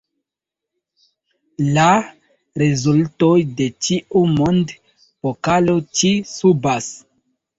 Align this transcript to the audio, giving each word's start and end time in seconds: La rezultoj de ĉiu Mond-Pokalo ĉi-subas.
La 1.73 1.83
rezultoj 2.61 3.35
de 3.59 3.67
ĉiu 3.87 4.23
Mond-Pokalo 4.39 5.77
ĉi-subas. 6.01 6.89